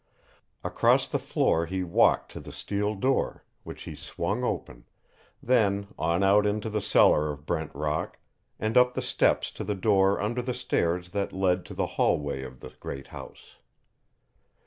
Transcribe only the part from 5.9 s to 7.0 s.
on out into the